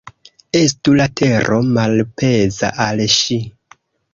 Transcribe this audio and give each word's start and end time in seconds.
Estu 0.59 0.95
la 0.99 1.05
tero 1.21 1.59
malpeza 1.75 2.73
al 2.87 3.07
ŝi. 3.21 3.39